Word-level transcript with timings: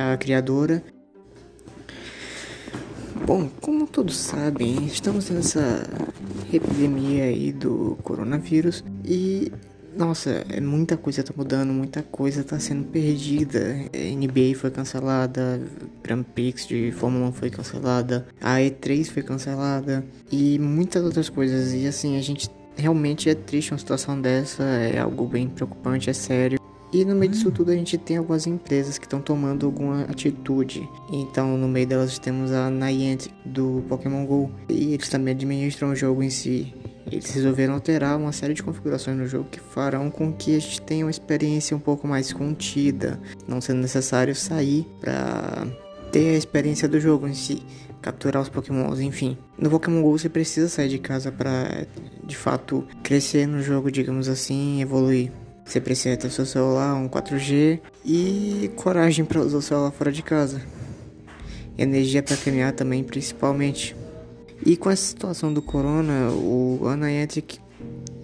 a 0.00 0.16
criadora. 0.16 0.82
Bom, 3.26 3.48
como 3.60 3.86
todos 3.86 4.16
sabem, 4.16 4.86
estamos 4.86 5.30
nessa 5.30 5.88
epidemia 6.52 7.24
aí 7.24 7.52
do 7.52 7.96
coronavírus 8.02 8.82
e 9.04 9.52
nossa, 9.96 10.44
é 10.48 10.60
muita 10.60 10.96
coisa 10.96 11.22
tá 11.22 11.32
mudando, 11.36 11.72
muita 11.72 12.02
coisa 12.02 12.44
tá 12.44 12.58
sendo 12.58 12.84
perdida. 12.84 13.74
NBA 13.92 14.54
foi 14.56 14.70
cancelada, 14.70 15.60
Grand 16.02 16.22
Prix 16.22 16.66
de 16.66 16.92
Fórmula 16.92 17.26
1 17.28 17.32
foi 17.32 17.50
cancelada, 17.50 18.26
a 18.40 18.56
E3 18.58 19.10
foi 19.10 19.22
cancelada 19.22 20.04
e 20.30 20.58
muitas 20.58 21.04
outras 21.04 21.28
coisas. 21.28 21.74
E 21.74 21.86
assim, 21.86 22.16
a 22.16 22.22
gente 22.22 22.48
realmente 22.76 23.28
é 23.28 23.34
triste 23.34 23.72
uma 23.72 23.78
situação 23.78 24.20
dessa, 24.20 24.62
é 24.62 24.98
algo 24.98 25.26
bem 25.26 25.48
preocupante, 25.48 26.08
é 26.08 26.12
sério. 26.12 26.59
E 26.92 27.04
no 27.04 27.14
meio 27.14 27.30
disso 27.30 27.50
tudo 27.50 27.70
a 27.70 27.74
gente 27.74 27.96
tem 27.96 28.16
algumas 28.16 28.46
empresas 28.46 28.98
que 28.98 29.06
estão 29.06 29.20
tomando 29.20 29.66
alguma 29.66 30.02
atitude. 30.02 30.88
Então 31.12 31.56
no 31.56 31.68
meio 31.68 31.86
delas 31.86 32.18
temos 32.18 32.50
a 32.52 32.68
Niantic 32.70 33.32
do 33.44 33.84
Pokémon 33.88 34.26
GO. 34.26 34.50
E 34.68 34.94
eles 34.94 35.08
também 35.08 35.34
administram 35.34 35.90
o 35.90 35.96
jogo 35.96 36.22
em 36.22 36.30
si. 36.30 36.74
Eles 37.10 37.30
resolveram 37.30 37.74
alterar 37.74 38.16
uma 38.16 38.32
série 38.32 38.54
de 38.54 38.62
configurações 38.62 39.16
no 39.16 39.26
jogo 39.26 39.48
que 39.50 39.58
farão 39.58 40.10
com 40.10 40.32
que 40.32 40.54
a 40.56 40.58
gente 40.58 40.80
tenha 40.82 41.04
uma 41.04 41.10
experiência 41.10 41.76
um 41.76 41.80
pouco 41.80 42.06
mais 42.06 42.32
contida, 42.32 43.20
não 43.48 43.60
sendo 43.60 43.80
necessário 43.80 44.34
sair 44.34 44.86
para 45.00 45.66
ter 46.12 46.34
a 46.34 46.38
experiência 46.38 46.88
do 46.88 47.00
jogo 47.00 47.26
em 47.26 47.34
si, 47.34 47.62
capturar 48.00 48.42
os 48.42 48.48
pokémons, 48.48 49.00
enfim. 49.00 49.36
No 49.58 49.70
Pokémon 49.70 50.02
GO 50.02 50.18
você 50.18 50.28
precisa 50.28 50.68
sair 50.68 50.88
de 50.88 50.98
casa 50.98 51.32
para 51.32 51.86
de 52.24 52.36
fato 52.36 52.86
crescer 53.02 53.46
no 53.46 53.62
jogo, 53.62 53.90
digamos 53.90 54.28
assim, 54.28 54.80
evoluir. 54.80 55.32
Você 55.70 55.80
precisa 55.80 56.16
ter 56.16 56.30
seu 56.30 56.44
celular, 56.44 56.96
um 56.96 57.08
4G 57.08 57.78
e 58.04 58.72
coragem 58.74 59.24
para 59.24 59.40
usar 59.40 59.58
o 59.58 59.62
celular 59.62 59.92
fora 59.92 60.10
de 60.10 60.20
casa. 60.20 60.60
Energia 61.78 62.24
para 62.24 62.36
caminhar 62.36 62.72
também, 62.72 63.04
principalmente. 63.04 63.94
E 64.66 64.76
com 64.76 64.90
essa 64.90 65.04
situação 65.04 65.54
do 65.54 65.62
corona, 65.62 66.28
o 66.32 66.80
Niantic 66.96 67.60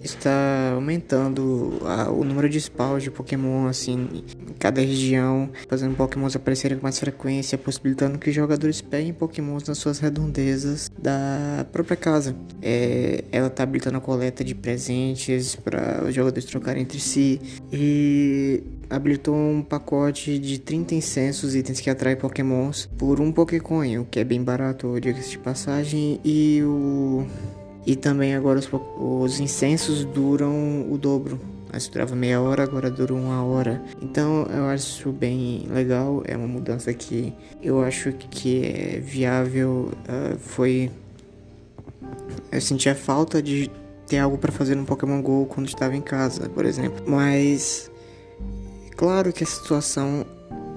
está 0.07 0.73
aumentando 0.75 1.79
a, 1.85 2.11
o 2.11 2.25
número 2.25 2.49
de 2.49 2.59
spawns 2.59 3.03
de 3.03 3.11
Pokémon 3.11 3.67
assim 3.67 4.25
em 4.49 4.53
cada 4.59 4.81
região, 4.81 5.51
fazendo 5.69 5.95
Pokémons 5.95 6.35
aparecerem 6.35 6.79
com 6.79 6.85
mais 6.85 6.99
frequência, 6.99 7.59
possibilitando 7.59 8.19
que 8.19 8.33
jogadores 8.33 8.81
peguem 8.81 9.13
Pokémons 9.13 9.65
nas 9.65 9.79
suas 9.79 9.99
redondezas 9.99 10.91
da 10.99 11.67
própria 11.73 11.97
casa. 11.97 12.35
É, 12.63 13.25
ela 13.31 13.49
está 13.49 13.63
habilitando 13.63 13.99
a 13.99 14.01
coleta 14.01 14.43
de 14.43 14.55
presentes 14.55 15.55
para 15.57 16.05
os 16.05 16.15
jogadores 16.15 16.45
trocarem 16.45 16.83
entre 16.83 17.01
si 17.01 17.41
e 17.73 18.63
habilitou 18.89 19.35
um 19.35 19.63
pacote 19.63 20.39
de 20.39 20.59
30 20.59 20.95
incensos, 20.95 21.55
itens 21.55 21.81
que 21.81 21.91
atraem 21.91 22.17
pokémons, 22.17 22.89
por 22.97 23.21
um 23.21 23.33
Pokécoin, 23.33 23.99
o 23.99 24.05
que 24.05 24.21
é 24.21 24.25
bem 24.25 24.43
barato, 24.43 24.99
diga-se 25.01 25.31
de 25.31 25.39
passagem, 25.39 26.21
e 26.25 26.63
o 26.63 27.27
e 27.87 27.95
também 27.95 28.35
agora 28.35 28.59
os, 28.59 28.69
os 28.99 29.39
incensos 29.39 30.05
duram 30.05 30.91
o 30.91 30.99
dobro. 30.99 31.41
Antes 31.73 31.89
durava 31.89 32.17
meia 32.17 32.41
hora, 32.41 32.65
agora 32.65 32.91
dura 32.91 33.15
uma 33.15 33.45
hora. 33.45 33.83
Então 34.03 34.47
eu 34.51 34.65
acho 34.67 35.13
bem 35.13 35.67
legal. 35.71 36.23
É 36.27 36.37
uma 36.37 36.49
mudança 36.49 36.93
que 36.93 37.33
eu 37.63 37.83
acho 37.83 38.13
que 38.13 38.65
é 38.67 38.99
viável. 38.99 39.93
Uh, 40.09 40.39
foi. 40.39 40.91
Eu 42.51 42.61
sentia 42.61 42.95
falta 42.95 43.43
de 43.43 43.71
ter 44.07 44.19
algo 44.19 44.39
para 44.39 44.51
fazer 44.51 44.75
no 44.75 44.85
Pokémon 44.85 45.21
GO 45.21 45.47
quando 45.47 45.69
estava 45.69 45.95
em 45.95 46.03
casa, 46.03 46.49
por 46.49 46.65
exemplo. 46.65 47.05
Mas. 47.07 47.91
Claro 48.97 49.33
que 49.33 49.45
a 49.45 49.47
situação 49.47 50.25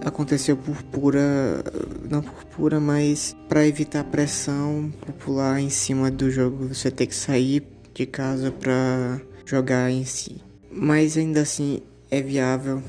aconteceu 0.04 0.56
por 0.56 0.82
pura, 0.84 1.64
não 2.10 2.22
por 2.22 2.46
pura, 2.46 2.80
mas 2.80 3.36
para 3.48 3.68
evitar 3.68 4.04
pressão 4.04 4.92
popular 5.06 5.60
em 5.60 5.70
cima 5.70 6.10
do 6.10 6.30
jogo, 6.30 6.68
você 6.68 6.90
ter 6.90 7.08
que 7.08 7.16
sair 7.16 7.64
de 7.94 8.06
casa 8.06 8.52
para 8.52 9.20
jogar 9.46 9.90
em 9.92 10.06
si. 10.06 10.38
Mas 10.72 11.18
ainda 11.18 11.42
assim 11.42 11.82
é 12.10 12.22
viável. 12.22 12.82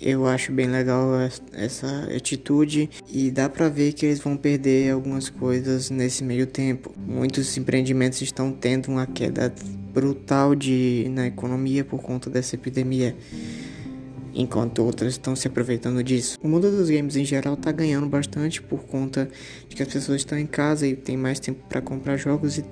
Eu 0.00 0.26
acho 0.26 0.52
bem 0.52 0.66
legal 0.66 1.08
essa 1.52 2.06
atitude 2.14 2.90
e 3.10 3.30
dá 3.30 3.48
para 3.48 3.68
ver 3.68 3.94
que 3.94 4.04
eles 4.04 4.20
vão 4.20 4.36
perder 4.36 4.90
algumas 4.90 5.30
coisas 5.30 5.88
nesse 5.88 6.22
meio 6.22 6.46
tempo. 6.46 6.92
Muitos 6.98 7.56
empreendimentos 7.56 8.20
estão 8.20 8.52
tendo 8.52 8.88
uma 8.88 9.06
queda 9.06 9.52
brutal 9.94 10.54
de 10.54 11.06
na 11.10 11.26
economia 11.28 11.82
por 11.82 12.02
conta 12.02 12.28
dessa 12.28 12.54
epidemia 12.54 13.16
enquanto 14.36 14.84
outras 14.84 15.14
estão 15.14 15.34
se 15.34 15.48
aproveitando 15.48 16.04
disso. 16.04 16.38
O 16.42 16.48
mundo 16.48 16.70
dos 16.70 16.90
games 16.90 17.16
em 17.16 17.24
geral 17.24 17.54
está 17.54 17.72
ganhando 17.72 18.06
bastante 18.06 18.60
por 18.62 18.84
conta 18.84 19.28
de 19.68 19.74
que 19.74 19.82
as 19.82 19.88
pessoas 19.88 20.18
estão 20.18 20.38
em 20.38 20.46
casa 20.46 20.86
e 20.86 20.94
tem 20.94 21.16
mais 21.16 21.40
tempo 21.40 21.64
para 21.68 21.80
comprar 21.80 22.16
jogos 22.16 22.58
e 22.58 22.64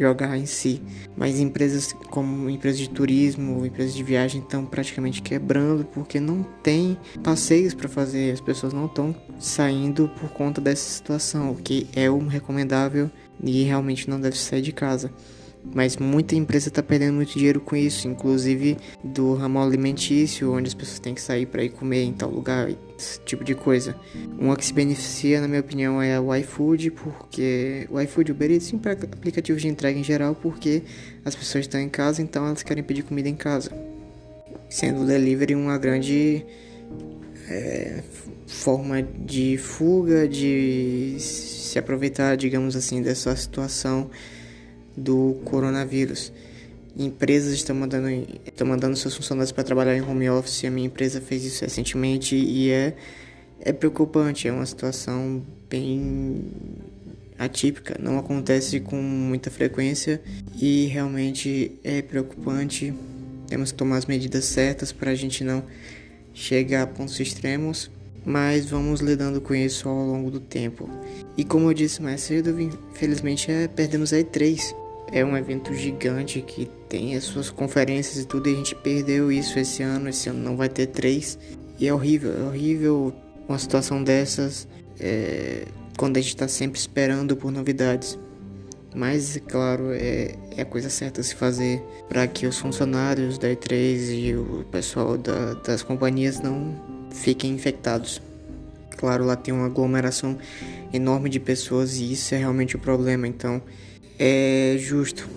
jogar 0.00 0.36
em 0.36 0.46
si. 0.46 0.80
Mas 1.14 1.38
empresas 1.38 1.92
como 2.08 2.48
empresas 2.48 2.80
de 2.80 2.88
turismo, 2.88 3.64
empresas 3.66 3.94
de 3.94 4.02
viagem 4.02 4.40
estão 4.40 4.64
praticamente 4.64 5.20
quebrando 5.20 5.84
porque 5.84 6.18
não 6.18 6.42
tem 6.62 6.96
passeios 7.22 7.74
para 7.74 7.88
fazer. 7.88 8.32
As 8.32 8.40
pessoas 8.40 8.72
não 8.72 8.86
estão 8.86 9.14
saindo 9.38 10.08
por 10.20 10.30
conta 10.30 10.60
dessa 10.60 10.88
situação, 10.88 11.50
o 11.50 11.56
que 11.56 11.86
é 11.94 12.10
um 12.10 12.26
recomendável 12.26 13.10
e 13.42 13.62
realmente 13.62 14.08
não 14.08 14.18
deve 14.18 14.38
sair 14.38 14.62
de 14.62 14.72
casa. 14.72 15.12
Mas 15.62 15.96
muita 15.96 16.34
empresa 16.34 16.68
está 16.68 16.82
perdendo 16.82 17.14
muito 17.14 17.36
dinheiro 17.36 17.60
com 17.60 17.76
isso, 17.76 18.08
inclusive 18.08 18.76
do 19.04 19.34
ramo 19.34 19.60
alimentício, 19.60 20.52
onde 20.52 20.68
as 20.68 20.74
pessoas 20.74 20.98
têm 20.98 21.14
que 21.14 21.20
sair 21.20 21.46
para 21.46 21.62
ir 21.62 21.70
comer 21.70 22.02
em 22.02 22.12
tal 22.12 22.30
lugar, 22.30 22.70
esse 22.98 23.20
tipo 23.20 23.44
de 23.44 23.54
coisa. 23.54 23.94
Uma 24.38 24.56
que 24.56 24.64
se 24.64 24.72
beneficia, 24.72 25.40
na 25.40 25.46
minha 25.46 25.60
opinião, 25.60 26.00
é 26.00 26.18
o 26.18 26.34
iFood, 26.34 26.90
porque 26.92 27.86
o 27.90 28.00
iFood 28.00 28.32
o 28.32 28.34
Uber 28.34 28.50
Eats 28.50 28.66
são 28.66 28.80
aplicativos 29.12 29.62
de 29.62 29.68
entrega 29.68 29.98
em 29.98 30.04
geral, 30.04 30.34
porque 30.34 30.82
as 31.24 31.36
pessoas 31.36 31.66
estão 31.66 31.80
em 31.80 31.88
casa, 31.88 32.22
então 32.22 32.46
elas 32.46 32.62
querem 32.62 32.82
pedir 32.82 33.02
comida 33.02 33.28
em 33.28 33.36
casa. 33.36 33.70
Sendo 34.68 35.02
o 35.02 35.06
delivery 35.06 35.54
uma 35.54 35.76
grande 35.76 36.44
é, 37.48 38.02
forma 38.46 39.02
de 39.02 39.56
fuga, 39.58 40.26
de 40.26 41.16
se 41.18 41.78
aproveitar, 41.78 42.36
digamos 42.36 42.74
assim, 42.74 43.02
dessa 43.02 43.34
situação 43.36 44.10
do 44.96 45.40
coronavírus. 45.44 46.32
Empresas 46.96 47.52
estão 47.54 47.76
mandando, 47.76 48.08
estão 48.44 48.66
mandando 48.66 48.96
seus 48.96 49.14
funcionários 49.14 49.52
para 49.52 49.64
trabalhar 49.64 49.96
em 49.96 50.02
home 50.02 50.28
office. 50.28 50.64
A 50.64 50.70
minha 50.70 50.86
empresa 50.86 51.20
fez 51.20 51.44
isso 51.44 51.64
recentemente 51.64 52.36
e 52.36 52.70
é, 52.70 52.96
é 53.60 53.72
preocupante. 53.72 54.48
É 54.48 54.52
uma 54.52 54.66
situação 54.66 55.42
bem 55.68 56.42
atípica, 57.38 57.96
não 57.98 58.18
acontece 58.18 58.80
com 58.80 58.96
muita 59.00 59.50
frequência 59.50 60.20
e 60.60 60.86
realmente 60.86 61.78
é 61.82 62.02
preocupante. 62.02 62.92
Temos 63.46 63.72
que 63.72 63.78
tomar 63.78 63.96
as 63.96 64.04
medidas 64.04 64.44
certas 64.44 64.92
para 64.92 65.10
a 65.10 65.14
gente 65.14 65.42
não 65.42 65.64
chegar 66.34 66.82
a 66.82 66.86
pontos 66.86 67.18
extremos, 67.18 67.90
mas 68.24 68.66
vamos 68.66 69.00
lidando 69.00 69.40
com 69.40 69.54
isso 69.54 69.88
ao 69.88 70.04
longo 70.04 70.30
do 70.30 70.40
tempo. 70.40 70.88
E 71.36 71.44
como 71.44 71.70
eu 71.70 71.74
disse 71.74 72.02
mais 72.02 72.20
cedo, 72.20 72.60
infelizmente 72.60 73.50
é, 73.50 73.68
perdemos 73.68 74.12
a 74.12 74.18
E3 74.18 74.74
é 75.12 75.24
um 75.24 75.36
evento 75.36 75.74
gigante 75.74 76.40
que 76.40 76.68
tem 76.88 77.16
as 77.16 77.24
suas 77.24 77.50
conferências 77.50 78.22
e 78.22 78.26
tudo, 78.26 78.48
e 78.48 78.52
a 78.52 78.56
gente 78.56 78.74
perdeu 78.74 79.30
isso 79.30 79.58
esse 79.58 79.82
ano. 79.82 80.08
Esse 80.08 80.28
ano 80.28 80.42
não 80.42 80.56
vai 80.56 80.68
ter 80.68 80.86
três. 80.86 81.38
E 81.78 81.88
é 81.88 81.94
horrível, 81.94 82.32
é 82.32 82.42
horrível 82.44 83.12
uma 83.48 83.58
situação 83.58 84.02
dessas 84.02 84.68
é, 84.98 85.64
quando 85.96 86.16
a 86.16 86.20
gente 86.20 86.34
está 86.34 86.46
sempre 86.46 86.78
esperando 86.78 87.36
por 87.36 87.50
novidades. 87.50 88.18
Mas, 88.94 89.40
claro, 89.48 89.92
é, 89.92 90.34
é 90.56 90.62
a 90.62 90.64
coisa 90.64 90.90
certa 90.90 91.20
a 91.20 91.24
se 91.24 91.34
fazer 91.34 91.82
para 92.08 92.26
que 92.26 92.46
os 92.46 92.58
funcionários 92.58 93.38
da 93.38 93.48
E3 93.48 94.12
e 94.12 94.34
o 94.34 94.64
pessoal 94.70 95.16
da, 95.16 95.54
das 95.54 95.82
companhias 95.82 96.40
não 96.40 96.74
fiquem 97.10 97.52
infectados. 97.52 98.20
Claro, 98.96 99.24
lá 99.24 99.36
tem 99.36 99.52
uma 99.52 99.66
aglomeração 99.66 100.38
enorme 100.92 101.28
de 101.30 101.40
pessoas 101.40 101.98
e 101.98 102.12
isso 102.12 102.34
é 102.34 102.38
realmente 102.38 102.76
o 102.76 102.78
problema. 102.78 103.26
Então, 103.26 103.62
é 104.18 104.76
justo, 104.78 105.28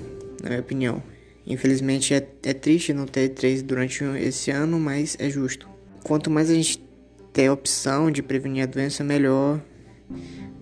na 0.42 0.50
minha 0.50 0.62
opinião. 0.62 1.04
Infelizmente 1.46 2.14
é, 2.14 2.28
é 2.44 2.54
triste 2.54 2.94
não 2.94 3.06
ter 3.06 3.30
três 3.30 3.62
durante 3.62 4.04
esse 4.04 4.52
ano, 4.52 4.80
mas 4.80 5.16
é 5.20 5.30
justo. 5.30 5.68
Quanto 6.04 6.30
mais 6.30 6.50
a 6.50 6.54
gente 6.54 6.84
ter 7.32 7.50
opção 7.50 8.12
de 8.12 8.22
prevenir 8.22 8.64
a 8.64 8.66
doença, 8.66 9.04
melhor 9.04 9.60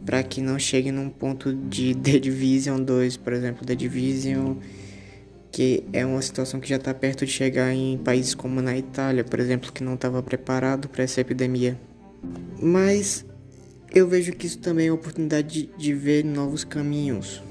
para 0.05 0.23
que 0.23 0.41
não 0.41 0.57
chegue 0.57 0.91
num 0.91 1.09
ponto 1.09 1.53
de 1.53 1.93
The 2.01 2.19
Division 2.19 2.81
2, 2.81 3.17
por 3.17 3.33
exemplo, 3.33 3.65
The 3.65 3.75
Division, 3.75 4.55
que 5.51 5.83
é 5.92 6.06
uma 6.06 6.21
situação 6.21 6.59
que 6.59 6.69
já 6.69 6.77
está 6.77 6.94
perto 6.94 7.25
de 7.25 7.31
chegar 7.31 7.74
em 7.74 7.98
países 7.98 8.33
como 8.33 8.62
na 8.62 8.77
Itália, 8.77 9.24
por 9.24 9.39
exemplo, 9.39 9.71
que 9.71 9.83
não 9.83 9.95
estava 9.95 10.24
preparado 10.24 10.88
para 10.88 11.03
essa 11.03 11.21
epidemia. 11.21 11.80
Mas 12.62 13.25
eu 13.94 14.07
vejo 14.07 14.31
que 14.31 14.48
isso 14.48 14.59
também 14.59 14.88
é 14.88 14.92
uma 14.92 14.95
oportunidade 14.95 15.68
de, 15.68 15.77
de 15.77 15.94
ver 15.94 16.24
novos 16.24 16.63
caminhos 16.63 17.44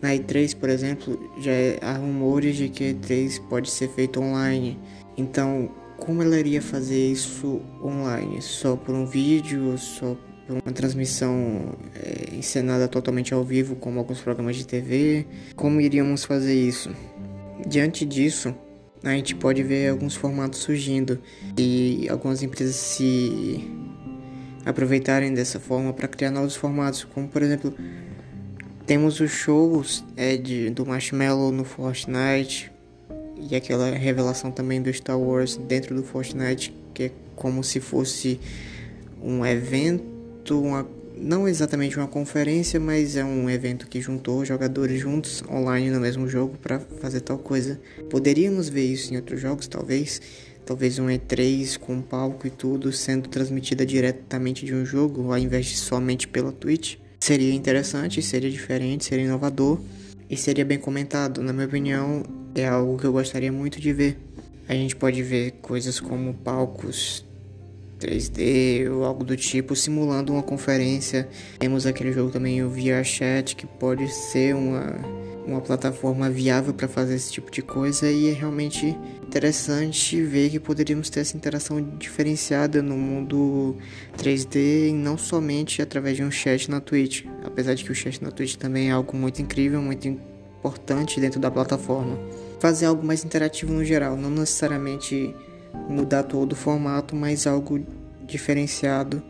na 0.00 0.10
E3, 0.10 0.56
por 0.56 0.68
exemplo, 0.68 1.32
já 1.40 1.50
é, 1.50 1.78
há 1.82 1.96
rumores 1.96 2.56
de 2.56 2.68
que 2.68 2.84
a 2.84 2.94
E3 2.94 3.40
pode 3.48 3.70
ser 3.70 3.88
feito 3.88 4.20
online. 4.20 4.78
Então, 5.16 5.70
como 5.96 6.22
ela 6.22 6.38
iria 6.38 6.62
fazer 6.62 7.10
isso 7.10 7.60
online? 7.82 8.40
Só 8.40 8.76
por 8.76 8.94
um 8.94 9.04
vídeo, 9.04 9.76
só 9.76 10.16
uma 10.48 10.72
transmissão 10.72 11.76
é, 11.94 12.34
encenada 12.36 12.88
totalmente 12.88 13.34
ao 13.34 13.44
vivo, 13.44 13.76
como 13.76 13.98
alguns 13.98 14.20
programas 14.20 14.56
de 14.56 14.66
TV? 14.66 15.26
Como 15.54 15.80
iríamos 15.80 16.24
fazer 16.24 16.54
isso? 16.54 16.90
Diante 17.66 18.04
disso, 18.04 18.54
a 19.02 19.10
gente 19.10 19.34
pode 19.34 19.62
ver 19.62 19.90
alguns 19.90 20.14
formatos 20.14 20.60
surgindo 20.60 21.20
e 21.56 22.06
algumas 22.08 22.42
empresas 22.42 22.76
se 22.76 23.64
aproveitarem 24.64 25.32
dessa 25.32 25.60
forma 25.60 25.92
para 25.92 26.08
criar 26.08 26.30
novos 26.30 26.56
formatos, 26.56 27.04
como 27.04 27.28
por 27.28 27.42
exemplo, 27.42 27.74
temos 28.86 29.20
os 29.20 29.30
shows 29.30 30.04
é, 30.16 30.36
de, 30.36 30.70
do 30.70 30.84
Marshmallow 30.84 31.52
no 31.52 31.64
Fortnite 31.64 32.72
e 33.38 33.54
aquela 33.54 33.90
revelação 33.90 34.50
também 34.50 34.82
do 34.82 34.92
Star 34.92 35.18
Wars 35.18 35.56
dentro 35.56 35.94
do 35.94 36.02
Fortnite, 36.02 36.74
que 36.92 37.04
é 37.04 37.10
como 37.36 37.62
se 37.62 37.80
fosse 37.80 38.40
um 39.22 39.44
evento, 39.46 40.04
uma 40.50 40.86
não 41.20 41.48
exatamente 41.48 41.96
uma 41.96 42.06
conferência, 42.06 42.78
mas 42.78 43.16
é 43.16 43.24
um 43.24 43.50
evento 43.50 43.88
que 43.88 44.00
juntou 44.00 44.44
jogadores 44.44 45.00
juntos 45.00 45.42
online 45.50 45.90
no 45.90 46.00
mesmo 46.00 46.28
jogo 46.28 46.56
para 46.58 46.78
fazer 46.78 47.20
tal 47.20 47.38
coisa. 47.38 47.80
Poderíamos 48.08 48.68
ver 48.68 48.84
isso 48.84 49.12
em 49.12 49.16
outros 49.16 49.40
jogos, 49.40 49.66
talvez. 49.66 50.20
Talvez 50.64 50.98
um 50.98 51.06
E3 51.06 51.78
com 51.78 52.00
palco 52.02 52.46
e 52.46 52.50
tudo 52.50 52.92
sendo 52.92 53.28
transmitida 53.28 53.86
diretamente 53.86 54.66
de 54.66 54.74
um 54.74 54.84
jogo, 54.84 55.32
ao 55.32 55.38
invés 55.38 55.66
de 55.66 55.76
somente 55.76 56.28
pela 56.28 56.52
Twitch. 56.52 56.96
Seria 57.20 57.52
interessante, 57.54 58.22
seria 58.22 58.50
diferente, 58.50 59.04
seria 59.04 59.24
inovador 59.24 59.80
e 60.28 60.36
seria 60.36 60.64
bem 60.64 60.78
comentado. 60.78 61.42
Na 61.42 61.52
minha 61.52 61.66
opinião, 61.66 62.22
é 62.54 62.66
algo 62.66 62.98
que 62.98 63.06
eu 63.06 63.12
gostaria 63.12 63.50
muito 63.50 63.80
de 63.80 63.92
ver. 63.92 64.18
A 64.68 64.74
gente 64.74 64.94
pode 64.94 65.22
ver 65.22 65.52
coisas 65.62 65.98
como 65.98 66.34
palcos 66.34 67.24
3D 67.98 68.90
ou 68.90 69.04
algo 69.04 69.24
do 69.24 69.36
tipo, 69.36 69.74
simulando 69.74 70.32
uma 70.32 70.42
conferência. 70.42 71.28
Temos 71.58 71.86
aquele 71.86 72.12
jogo 72.12 72.30
também, 72.30 72.62
o 72.62 72.70
VRChat, 72.70 73.56
que 73.56 73.66
pode 73.66 74.08
ser 74.12 74.54
uma, 74.54 74.96
uma 75.46 75.60
plataforma 75.60 76.30
viável 76.30 76.72
para 76.72 76.86
fazer 76.86 77.14
esse 77.14 77.32
tipo 77.32 77.50
de 77.50 77.62
coisa 77.62 78.10
e 78.10 78.28
é 78.28 78.32
realmente 78.32 78.96
interessante 79.26 80.22
ver 80.22 80.50
que 80.50 80.60
poderíamos 80.60 81.10
ter 81.10 81.20
essa 81.20 81.36
interação 81.36 81.82
diferenciada 81.98 82.82
no 82.82 82.96
mundo 82.96 83.76
3D 84.16 84.88
e 84.88 84.92
não 84.92 85.18
somente 85.18 85.82
através 85.82 86.16
de 86.16 86.22
um 86.22 86.30
chat 86.30 86.70
na 86.70 86.80
Twitch. 86.80 87.24
Apesar 87.44 87.74
de 87.74 87.84
que 87.84 87.92
o 87.92 87.94
chat 87.94 88.22
na 88.22 88.30
Twitch 88.30 88.56
também 88.56 88.88
é 88.88 88.92
algo 88.92 89.16
muito 89.16 89.42
incrível, 89.42 89.82
muito 89.82 90.06
importante 90.06 91.20
dentro 91.20 91.40
da 91.40 91.50
plataforma. 91.50 92.18
Fazer 92.60 92.86
algo 92.86 93.04
mais 93.04 93.24
interativo 93.24 93.72
no 93.72 93.84
geral, 93.84 94.16
não 94.16 94.30
necessariamente 94.30 95.34
mudar 95.88 96.22
todo 96.22 96.52
o 96.52 96.56
formato, 96.56 97.14
mas 97.14 97.46
algo 97.46 97.84
diferenciado, 98.26 99.22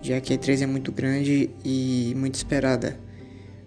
já 0.00 0.20
que 0.20 0.32
a 0.32 0.38
E3 0.38 0.62
é 0.62 0.66
muito 0.66 0.92
grande 0.92 1.50
e 1.64 2.14
muito 2.16 2.34
esperada. 2.34 2.98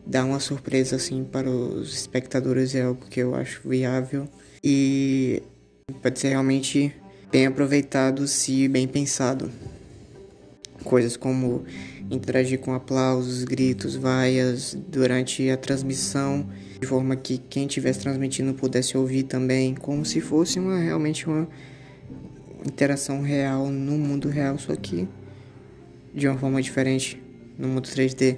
Dar 0.06 0.26
uma 0.26 0.40
surpresa 0.40 0.96
assim 0.96 1.24
para 1.24 1.50
os 1.50 1.94
espectadores 1.94 2.74
é 2.74 2.82
algo 2.82 3.06
que 3.08 3.20
eu 3.20 3.36
acho 3.36 3.68
viável 3.68 4.28
e 4.64 5.44
pode 6.02 6.20
ser 6.20 6.30
realmente 6.30 6.94
bem 7.32 7.46
aproveitado 7.46 8.28
se 8.28 8.68
bem 8.68 8.88
pensado. 8.88 9.52
Coisas 10.84 11.16
como 11.16 11.64
interagir 12.10 12.60
com 12.60 12.74
aplausos, 12.74 13.44
gritos, 13.44 13.96
vaias 13.96 14.76
durante 14.88 15.50
a 15.50 15.58
transmissão, 15.58 16.50
de 16.80 16.88
forma 16.88 17.16
que 17.16 17.38
quem 17.38 17.68
estivesse 17.68 18.00
transmitindo 18.00 18.54
pudesse 18.54 18.98
ouvir 18.98 19.24
também, 19.24 19.76
como 19.76 20.06
se 20.06 20.20
fosse 20.20 20.60
uma 20.60 20.80
realmente 20.80 21.28
uma 21.28 21.48
interação 22.66 23.22
real 23.22 23.68
no 23.68 23.98
mundo 23.98 24.30
real, 24.30 24.58
só 24.58 24.76
que 24.76 25.08
de 26.14 26.28
uma 26.28 26.38
forma 26.38 26.62
diferente 26.62 27.22
no 27.58 27.68
mundo 27.68 27.88
3D, 27.88 28.38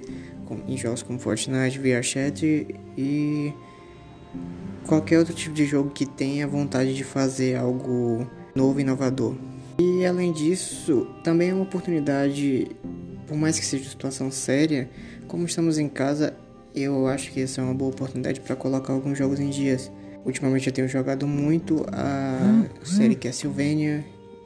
em 0.68 0.76
jogos 0.76 1.02
como 1.02 1.18
Fortnite, 1.18 1.78
VRChat 1.78 2.66
e 2.96 3.52
qualquer 4.86 5.18
outro 5.18 5.34
tipo 5.34 5.54
de 5.54 5.64
jogo 5.64 5.90
que 5.90 6.04
tenha 6.04 6.46
vontade 6.46 6.94
de 6.94 7.04
fazer 7.04 7.56
algo 7.56 8.26
novo 8.54 8.78
e 8.78 8.82
inovador. 8.82 9.34
E 9.78 10.04
além 10.04 10.32
disso, 10.32 11.06
também 11.24 11.50
é 11.50 11.54
uma 11.54 11.62
oportunidade, 11.62 12.68
por 13.26 13.36
mais 13.36 13.58
que 13.58 13.64
seja 13.64 13.84
uma 13.84 13.90
situação 13.90 14.30
séria, 14.30 14.90
como 15.26 15.46
estamos 15.46 15.78
em 15.78 15.88
casa, 15.88 16.36
eu 16.74 17.06
acho 17.06 17.30
que 17.32 17.40
essa 17.40 17.60
é 17.60 17.64
uma 17.64 17.74
boa 17.74 17.90
oportunidade 17.90 18.40
para 18.40 18.54
colocar 18.54 18.92
alguns 18.92 19.16
jogos 19.16 19.40
em 19.40 19.48
dias. 19.48 19.90
Ultimamente 20.24 20.68
eu 20.68 20.72
tenho 20.72 20.88
jogado 20.88 21.26
muito 21.26 21.84
a 21.90 22.38
hum, 22.42 22.84
série 22.84 23.14
Castlevania 23.14 24.04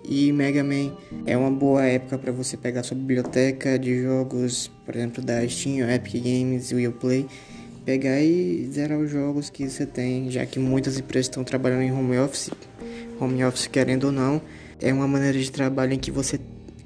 e 0.08 0.32
Mega 0.32 0.64
Man. 0.64 0.96
É 1.26 1.36
uma 1.36 1.50
boa 1.50 1.84
época 1.84 2.16
para 2.16 2.32
você 2.32 2.56
pegar 2.56 2.82
sua 2.82 2.96
biblioteca 2.96 3.78
de 3.78 4.02
jogos, 4.02 4.70
por 4.84 4.96
exemplo, 4.96 5.22
da 5.22 5.46
Steam, 5.48 5.88
Epic 5.90 6.22
Games, 6.22 6.72
Will 6.72 6.92
Play, 6.92 7.26
pegar 7.84 8.20
e 8.20 8.68
zerar 8.72 8.98
os 8.98 9.10
jogos 9.10 9.50
que 9.50 9.68
você 9.68 9.84
tem, 9.84 10.30
já 10.30 10.46
que 10.46 10.58
muitas 10.58 10.98
empresas 10.98 11.26
estão 11.26 11.44
trabalhando 11.44 11.82
em 11.82 11.92
home 11.92 12.18
office. 12.18 12.50
Home 13.20 13.44
office, 13.44 13.66
querendo 13.66 14.04
ou 14.04 14.12
não, 14.12 14.40
é 14.80 14.92
uma 14.92 15.08
maneira 15.08 15.38
de 15.38 15.50
trabalho 15.50 15.92
em 15.92 15.98
que 15.98 16.10
você 16.10 16.38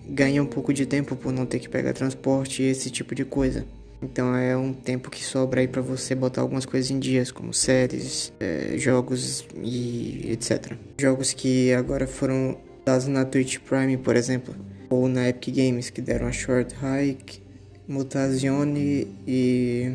ganha 0.09 0.43
um 0.43 0.47
pouco 0.47 0.73
de 0.73 0.87
tempo 0.87 1.15
por 1.15 1.33
não 1.33 1.47
ter 1.47 1.61
que 1.61 1.69
pegar 1.69 1.93
transporte 1.93 2.63
e 2.63 2.67
esse 2.67 2.91
tipo 2.91 3.15
de 3.15 3.25
coisa. 3.25 3.65
Então 4.03 4.35
é 4.35 4.57
um 4.57 4.73
tempo 4.73 5.11
que 5.11 5.23
sobra 5.23 5.61
aí 5.61 5.69
para 5.69 5.83
você 5.83 6.15
botar 6.15 6.41
algumas 6.41 6.65
coisas 6.65 6.91
em 6.91 6.99
dias, 6.99 7.31
como 7.31 7.53
séries, 7.53 8.33
é, 8.41 8.75
jogos 8.79 9.47
e 9.63 10.31
etc. 10.33 10.73
Jogos 10.99 11.33
que 11.35 11.73
agora 11.75 12.07
foram 12.07 12.57
dados 12.85 13.07
na 13.07 13.25
Twitch 13.25 13.59
Prime, 13.59 13.99
por 13.99 14.17
exemplo, 14.17 14.55
ou 14.89 15.07
na 15.07 15.29
Epic 15.29 15.55
Games, 15.55 15.91
que 15.91 16.01
deram 16.01 16.27
a 16.27 16.33
Short 16.33 16.75
Hike, 16.75 17.43
Mutazione 17.87 19.07
e. 19.27 19.93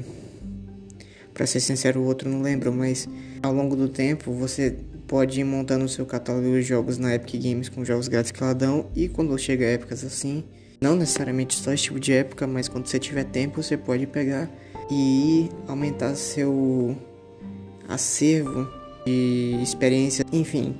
Pra 1.34 1.46
ser 1.46 1.60
sincero, 1.60 2.00
o 2.00 2.06
outro 2.06 2.30
não 2.30 2.42
lembro, 2.42 2.72
mas 2.72 3.10
ao 3.42 3.52
longo 3.52 3.76
do 3.76 3.90
tempo 3.90 4.32
você 4.32 4.78
pode 5.08 5.40
ir 5.40 5.44
montando 5.44 5.86
o 5.86 5.90
seu 5.90 6.06
catálogo 6.06 6.48
de 6.52 6.62
jogos 6.62 6.98
na 6.98 7.14
Epic 7.14 7.42
Games 7.42 7.70
com 7.70 7.84
jogos 7.84 8.08
grátis 8.08 8.32
que 8.32 8.42
ela 8.42 8.54
dão 8.54 8.90
e 8.96 9.08
quando 9.08 9.38
chega 9.38 9.66
épocas 9.66 10.04
assim 10.04 10.44
não 10.86 10.96
necessariamente 10.96 11.56
só 11.56 11.74
esse 11.74 11.84
tipo 11.84 12.00
de 12.00 12.14
época, 12.14 12.46
mas 12.46 12.68
quando 12.68 12.86
você 12.86 13.00
tiver 13.00 13.24
tempo, 13.24 13.64
você 13.64 13.76
pode 13.76 14.06
pegar 14.06 14.48
e 14.92 15.50
aumentar 15.68 16.14
seu 16.14 16.96
acervo 17.90 18.70
de 19.04 19.58
experiência. 19.64 20.24
Enfim, 20.32 20.76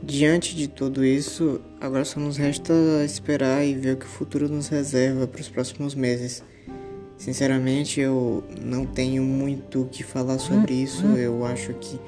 diante 0.00 0.54
de 0.54 0.68
tudo 0.68 1.04
isso, 1.04 1.60
agora 1.80 2.04
só 2.04 2.20
nos 2.20 2.36
resta 2.36 2.72
esperar 3.04 3.64
e 3.64 3.74
ver 3.74 3.94
o 3.94 3.96
que 3.96 4.06
o 4.06 4.08
futuro 4.08 4.48
nos 4.48 4.68
reserva 4.68 5.26
para 5.26 5.40
os 5.40 5.48
próximos 5.48 5.96
meses. 5.96 6.44
Sinceramente, 7.18 8.00
eu 8.00 8.44
não 8.62 8.86
tenho 8.86 9.24
muito 9.24 9.82
o 9.82 9.86
que 9.86 10.04
falar 10.04 10.38
sobre 10.38 10.74
hum, 10.74 10.84
isso. 10.84 11.04
Hum. 11.04 11.16
Eu 11.16 11.44
acho 11.44 11.74
que 11.74 11.98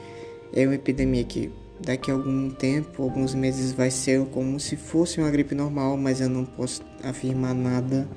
é 0.54 0.64
uma 0.64 0.76
epidemia 0.76 1.25
que 1.25 1.50
daqui 1.84 2.10
a 2.10 2.14
algum 2.14 2.50
tempo, 2.50 3.02
alguns 3.02 3.34
meses, 3.34 3.72
vai 3.72 3.90
ser 3.90 4.24
como 4.26 4.58
se 4.58 4.76
fosse 4.76 5.20
uma 5.20 5.30
gripe 5.30 5.54
normal, 5.54 5.96
mas 5.96 6.20
eu 6.20 6.28
não 6.28 6.44
posso 6.44 6.82
afirmar 7.02 7.54
nada 7.54 8.08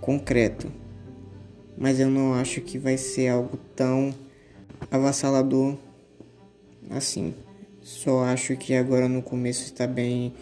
concreto. 0.00 0.70
Mas 1.76 1.98
eu 1.98 2.10
não 2.10 2.34
acho 2.34 2.60
que 2.60 2.78
vai 2.78 2.96
ser 2.96 3.28
algo 3.28 3.56
tão 3.74 4.14
avassalador 4.90 5.76
assim. 6.90 7.34
Só 7.80 8.24
acho 8.24 8.56
que 8.56 8.74
agora 8.74 9.08
no 9.08 9.22
começo 9.22 9.64
está 9.64 9.86
bem 9.86 10.32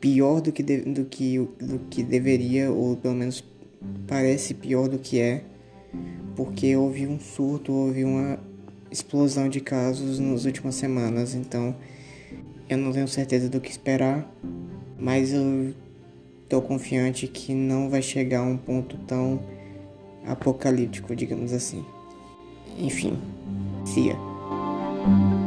pior 0.00 0.40
do 0.40 0.50
que, 0.50 0.62
de, 0.62 0.78
do 0.80 1.04
que, 1.04 1.38
do 1.38 1.78
que 1.90 2.02
deveria, 2.02 2.72
ou 2.72 2.96
pelo 2.96 3.14
menos 3.14 3.44
parece 4.06 4.54
pior 4.54 4.88
do 4.88 4.98
que 4.98 5.20
é, 5.20 5.44
porque 6.34 6.74
houve 6.74 7.06
um 7.06 7.20
surto, 7.20 7.72
houve 7.72 8.02
uma 8.02 8.38
explosão 8.90 9.48
de 9.48 9.60
casos 9.60 10.18
nas 10.18 10.44
últimas 10.44 10.74
semanas, 10.74 11.34
então 11.34 11.74
eu 12.68 12.76
não 12.76 12.92
tenho 12.92 13.08
certeza 13.08 13.48
do 13.48 13.60
que 13.60 13.70
esperar, 13.70 14.28
mas 14.98 15.32
eu 15.32 15.74
tô 16.48 16.60
confiante 16.60 17.26
que 17.26 17.54
não 17.54 17.88
vai 17.88 18.02
chegar 18.02 18.40
a 18.40 18.42
um 18.42 18.56
ponto 18.56 18.96
tão 19.06 19.40
apocalíptico, 20.26 21.14
digamos 21.14 21.52
assim. 21.52 21.84
Enfim, 22.78 23.18
ya. 23.96 25.39